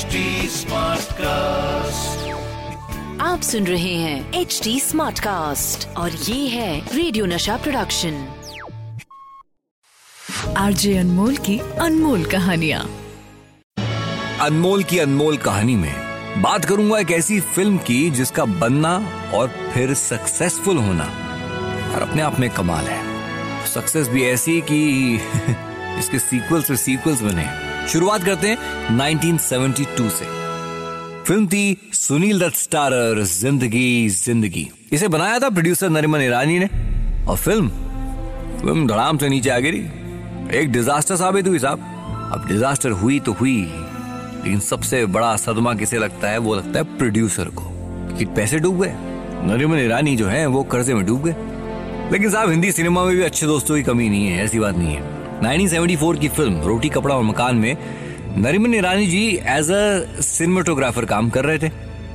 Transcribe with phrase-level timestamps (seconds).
[0.00, 0.06] HD
[1.12, 2.28] cast
[3.20, 8.28] आप सुन रहे हैं एच डी स्मार्ट कास्ट और ये है रेडियो नशा प्रोडक्शन
[10.56, 12.86] आरजे अनमोल की अनमोल कहानिया।
[14.40, 15.94] अनमोल की अनमोल कहानी में
[16.42, 21.04] बात करूँगा एक ऐसी फ़िल्म की जिसका बनना और फिर सक्सेसफुल होना
[21.94, 23.02] और अपने आप में कमाल है।
[23.66, 25.14] सक्सेस भी ऐसी कि
[25.98, 28.58] इसके सीक्वल्स सीक्वल्स बने। शुरुआत करते हैं
[28.96, 30.24] 1972 से।
[31.24, 36.66] फ़िल्म थी सुनील दत्त स्टारर, ज़िंदगी ज़िंदगी। इसे बनाया था प्रोड्यूसर नरिमन ईरानी ने,
[37.26, 37.68] और फ़िल्म
[38.60, 39.86] फ़िल्म धड़ाम से नीचे आ गिरी
[40.58, 41.78] एक डिजास्टर साबित हुई साहब।
[42.32, 43.62] अब डिजास्टर हुई तो हुई,
[44.44, 47.64] लेकिन सबसे बड़ा सदमा किसे लगता है, वो लगता है प्रोड्यूसर को।
[48.18, 48.94] कि पैसे डूब गए।
[49.46, 51.34] नरिमन ईरानी जो है, वो कर्जे में डूब गए।
[52.12, 54.94] लेकिन साहब, हिंदी सिनेमा में भी अच्छे दोस्तों की कमी नहीं है, ऐसी बात नहीं
[54.94, 57.76] है। 1974 की फ़िल्म, रोटी, कपड़ा और मकान में
[58.38, 61.68] Nariman Irani ji as a cinematographer काम कर रहे थे।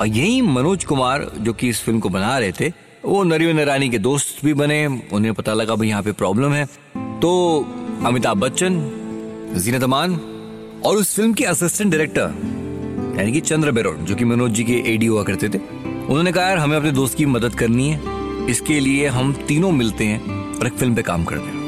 [0.00, 2.72] और यही मनोज कुमार, जो कि इस फ़िल्म को बना रहे थे,
[3.04, 6.64] वो नरिमन ईरानी के दोस्त भी बने। उन्हें पता लगा, भाई, यहाँ पे प्रॉब्लम है।
[6.96, 7.60] तो
[8.06, 8.98] अमिताभ बच्चन,
[9.56, 10.14] जीनत अमान
[10.84, 12.32] और उस फ़िल्म के असिस्टेंट डायरेक्टर
[13.18, 16.44] यानी कि चंद्र बेरोड, जो कि मनोज जी के एडी हुआ करते थे, उन्होंने कहा,
[16.44, 18.00] यार, हमें अपने दोस्त की मदद करनी है।
[18.50, 21.61] इसके लिए हम तीनों मिलते हैं और एक फ़िल्म पे काम करते हैं।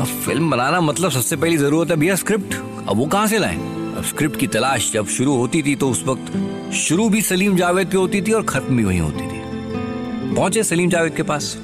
[0.00, 2.54] अब फ़िल्म बनाना मतलब सबसे पहली ज़रूरत है भैया स्क्रिप्ट।
[2.88, 3.56] अब वो कहाँ से लाए?
[3.96, 7.90] अब स्क्रिप्ट की तलाश जब शुरू होती थी तो उस वक्त शुरू भी सलीम जावेद
[7.90, 9.40] पे होती थी और खत्म भी वही होती थी।
[10.34, 11.56] पहुँचे सलीम जावेद के पास।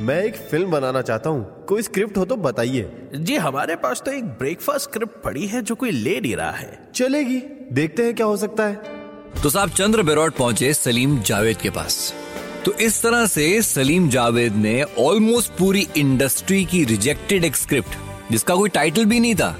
[0.00, 4.10] मैं एक फ़िल्म बनाना चाहता हूँ। कोई स्क्रिप्ट हो तो बताइए। जी हमारे पास तो
[4.10, 7.38] एक ब्रेकफास्ट स्क्रिप्ट पड़ी है जो कोई ले नहीं रहा है। चलेगी।
[7.72, 8.74] देखते हैं क्या हो सकता है।
[9.42, 12.12] तो साहब चंद्र बेरोड पहुँचे सलीम जावेद के पास।
[12.64, 17.96] तो इस तरह से सलीम जावेद ने ऑलमोस्ट पूरी इंडस्ट्री की रिजेक्टेड एक स्क्रिप्ट
[18.32, 19.56] जिसका कोई टाइटल भी नहीं था,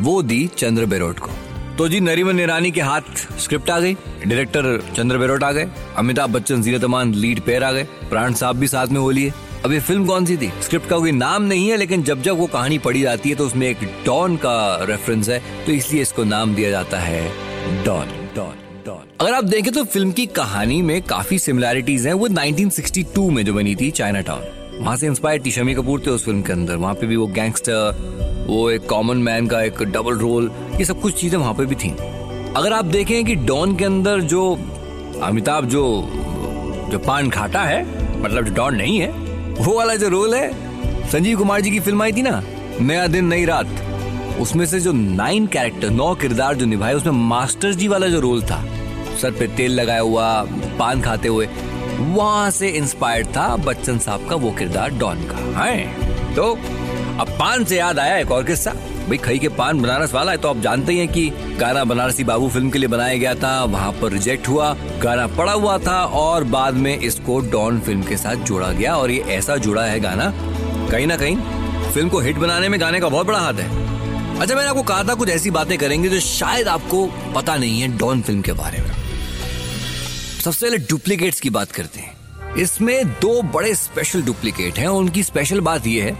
[0.00, 1.30] वो दी चंद्र बेरोट को।
[1.78, 6.30] तो जी, नरीमन ईरानी के हाथ स्क्रिप्ट आ गई डायरेक्टर चंद्र बेरोट आ गए, अमिताभ
[6.30, 9.32] बच्चन जीनत अमान लीड पेयर आ गए, प्राण साहब भी साथ में हो लिए।
[9.64, 10.50] अब ये फ़िल्म कौन सी थी?
[10.62, 13.46] स्क्रिप्ट का कोई नाम नहीं है, लेकिन जब जब वो कहानी पढ़ी जाती है तो
[13.46, 18.65] उसमें एक डॉन का रेफरेंस है तो इसलिए इसको नाम दिया जाता है डॉन डॉन
[18.86, 23.44] डॉन अगर आप देखें तो फ़िल्म की कहानी में काफ़ी सिमिलैरिटीज हैं। वो 1962 में
[23.44, 24.42] जो बनी थी चाइना टाउन
[24.80, 27.26] वहाँ से इंस्पायर थी शमी कपूर थे उस फ़िल्म के अंदर। वहाँ पे भी वो
[27.26, 31.64] गैंगस्टर वो एक कॉमन मैन का एक डबल रोल ये सब कुछ चीज़ें वहाँ पे
[31.66, 31.90] भी थी।
[32.56, 34.52] अगर आप देखें कि डॉन के अंदर जो
[35.22, 35.82] अमिताभ जो
[36.92, 37.82] जो पान खाता है
[38.22, 39.10] मतलब जो डॉन नहीं है,
[39.60, 40.50] वो वाला जो रोल है,
[41.10, 42.42] संजीव कुमार जी की फ़िल्म आई थी ना,
[42.80, 43.82] नया दिन, नई रात,
[44.40, 48.42] उसमें से जो नाइन कैरेक्टर नौ किरदार जो निभाए, उसमें मास्टर जी वाला जो रोल
[48.42, 48.62] था
[49.16, 50.42] सर पे तेल लगाया हुआ,
[50.78, 51.48] पान खाते हुए।
[51.98, 56.34] वहाँ से इंस्पायर्ड था बच्चन साहब का वो किरदार डॉन का। है?
[56.34, 56.52] तो
[57.20, 58.70] अब पान से याद आया एक और किस्सा।
[59.06, 61.28] भाई खई के पान बनारस वाला है तो आप जानते ही हैं कि
[61.58, 64.72] गाना बनारसी बाबू फ़िल्म के लिए बनाया गया था, वहाँ पर रिजेक्ट हुआ,
[65.02, 69.10] गाना पड़ा हुआ था और बाद में इसको डॉन फ़िल्म के साथ जोड़ा गया और
[69.10, 70.32] ये ऐसा जुड़ा है गाना,
[70.90, 71.36] कहीं ना कहीं
[71.92, 75.02] फ़िल्म को हिट बनाने में गाने का बहुत बड़ा हाथ है। अच्छा मैंने आपको कहा
[75.02, 78.78] था कुछ ऐसी बातें करेंगे जो शायद आपको पता नहीं है डॉन फ़िल्म के बारे
[78.78, 79.05] में।
[80.46, 85.60] सबसे पहले डुप्लीकेट्स की बात करते हैं। इसमें दो बड़े स्पेशल डुप्लीकेट हैं उनकी स्पेशल
[85.60, 86.12] बात यह है।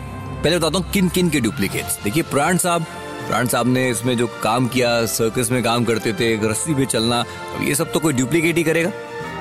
[0.42, 2.82] पहले बताता हूँ किन किन के डुप्लीकेट्स देखिए, प्राण साहब।
[3.28, 7.24] प्राण साहब ने इसमें जो काम किया सर्कस में काम करते थे रस्सी पे चलना
[7.60, 8.92] ये सब तो कोई डुप्लीकेट ही करेगा।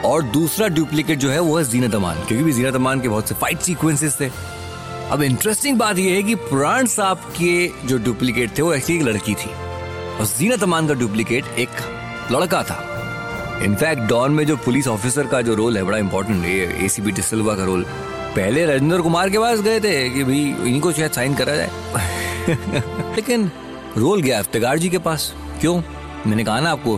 [0.05, 3.29] और दूसरा डुप्लीकेट जो है, वो है जीनत अमान। क्योंकि भी जीनत अमान के बहुत
[3.29, 4.29] से फाइट सीक्वेंसेस थे।
[5.09, 9.07] अब इंटरेस्टिंग बात यह है कि प्राण साहब के जो डुप्लीकेट थे, वो एक्चुअली एक
[9.07, 9.49] लड़की थी।
[10.19, 11.69] और जीनत अमान का डुप्लीकेट एक
[12.31, 12.91] लड़का था।
[13.63, 17.11] इनफैक्ट डॉन में जो पुलिस ऑफिसर का जो रोल है, बड़ा इंपॉर्टेंट है, ये एसीपी
[17.11, 17.83] डिसल्वा का रोल
[18.35, 21.69] पहले राजेंद्र कुमार के पास गए थे कि भाई, इनको शायद साइन करा जाए।
[23.15, 23.51] लेकिन
[23.97, 25.81] रोल गया इफ्तिकार जी के पास। क्यों?
[26.27, 26.97] मैंने कहा ना आपको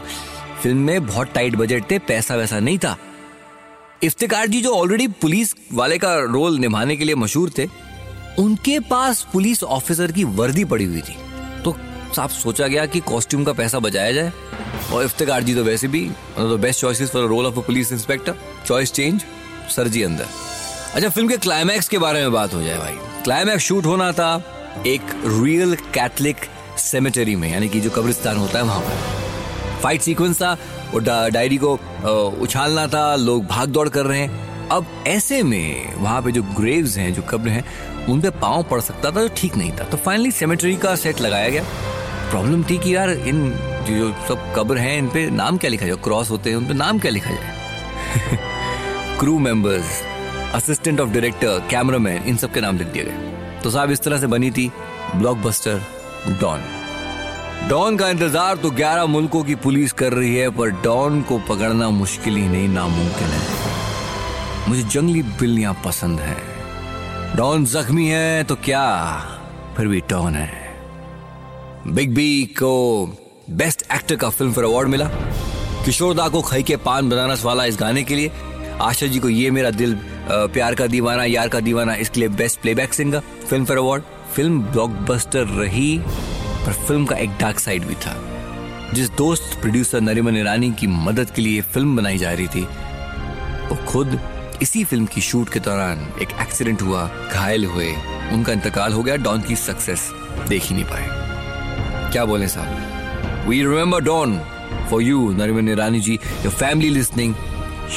[0.64, 2.98] फ़िल्म में बहुत टाइट बजट थे, पैसा वैसा नहीं था।
[4.04, 7.68] इफ्तार जी जो ऑलरेडी पुलिस वाले का रोल निभाने के लिए मशहूर थे,
[8.40, 11.18] उनके पास पुलिस ऑफिसर की वर्दी पड़ी हुई थी।
[11.64, 11.78] तो
[12.16, 14.34] साफ़ सोचा गया कि कॉस्ट्यूम का पैसा बचाया जाए।
[14.94, 18.36] और इफ्तार जी तो वैसे भी best choices for role of a police inspector
[18.68, 19.24] choice change
[19.76, 20.26] sir जी अंदर।
[20.96, 22.94] अच्छा फ़िल्म के क्लाइमैक्स के बारे में बात हो जाए भाई।
[23.24, 26.46] क्लाइमैक्स शूट होना था एक रियल कैथलिक
[26.80, 30.58] सेमेटरी में, यानी कि जो कब्रिस्तान होता है वहाँ पर। फाइट सीक्वेंस था
[30.94, 31.74] और डायरी को
[32.42, 36.98] उछालना था, लोग भाग दौड़ कर रहे हैं। अब ऐसे में वहाँ पे जो ग्रेव्स
[36.98, 37.64] हैं, जो कब्र हैं,
[38.10, 41.22] उन पे पाँव पड़ सकता था जो ठीक नहीं था। तो फाइनली सेमेटरी का सेट
[41.22, 41.64] लगाया गया।
[42.30, 43.50] प्रॉब्लम थी कि यार इन
[43.90, 45.96] जो सब कब्र हैं इन पे नाम क्या लिखा जाए?
[46.04, 47.56] क्रॉस होते हैं उन पे नाम क्या लिखा जाए?
[49.20, 50.02] Crew members
[50.56, 54.18] assistant of director cameraman इन सब के नाम लिख दिए गए। तो साहब, इस तरह
[54.18, 54.72] से बनी थी
[55.16, 55.82] ब्लॉकबस्टर
[56.42, 56.62] डॉन
[57.70, 61.90] डॉन का इंतज़ार तो 11 मुल्कों की पुलिस कर रही है, पर डॉन को पकड़ना
[61.90, 68.86] मुश्किल ही नहीं, नामुमकिन है। मुझे जंगली बिल्लियाँ पसंद हैं। डॉन जख्मी है तो क्या?
[69.78, 70.52] फिर भी डॉन है।
[71.88, 72.74] बिग बी को
[73.50, 75.06] बेस्ट एक्टर का फ़िल्म फेयर अवार्ड मिला।
[75.86, 78.32] किशोर दा को खई के पान बनारस वाला इस गाने के लिए।
[78.82, 79.96] आशा जी को ये मेरा दिल
[80.30, 83.20] प्यार का दीवाना, यार का दीवाना, इसके लिए best playback singer
[83.66, 84.04] Filmfare award
[84.36, 85.98] film blockbuster रही,
[86.66, 88.16] पर फ़िल्म का एक डार्क साइड भी था।
[88.94, 92.62] जिस दोस्त प्रोड्यूसर नरिमन ईरानी की मदद के लिए फ़िल्म बनाई जा रही थी,
[93.70, 94.20] वो खुद
[94.62, 97.94] इसी फ़िल्म की शूट के दौरान एक एक्सीडेंट हुआ, घायल हुए।
[98.34, 100.10] उनका इंतकाल हो गया डॉन की सक्सेस
[100.50, 102.97] देख ही नहीं पाए। क्या बोले साहब?
[103.50, 104.38] We remember Don
[104.90, 107.34] for you Nariman Irani ji your family listening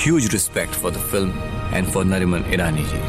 [0.02, 3.00] huge respect for the film and for Nariman Irani ji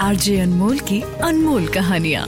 [0.00, 2.26] RJ Anmol की अनमोल कहानियाँ।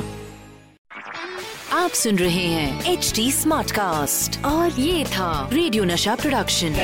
[1.73, 6.77] आप सुन रहे हैं एच डी स्मार्ट कास्ट और ये था रेडियो नशा प्रोडक्शन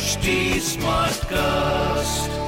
[0.00, 0.36] HD
[0.72, 2.39] Smartcast.